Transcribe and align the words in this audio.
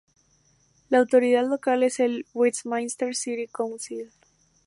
La 0.89 0.97
autoridad 0.97 1.45
local 1.47 1.83
es 1.83 1.99
el 1.99 2.25
Westminster 2.33 3.13
City 3.13 3.45
Council. 3.45 4.09